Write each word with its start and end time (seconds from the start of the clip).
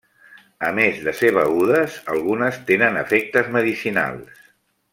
A 0.67 0.69
més 0.77 1.01
de 1.07 1.13
ser 1.17 1.29
begudes 1.35 1.99
algunes 2.15 2.57
tenen 2.71 2.99
efectes 3.05 3.53
medicinals. 3.59 4.43